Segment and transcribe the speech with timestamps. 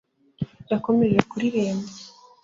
[0.71, 1.89] yakomeje kuririmba